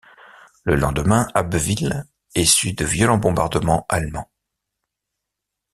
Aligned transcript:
Le 0.63 0.75
lendemain, 0.75 1.27
Abbeville 1.35 2.07
essuie 2.33 2.73
de 2.73 2.83
violents 2.85 3.19
bombardements 3.19 3.85
allemands. 3.87 4.31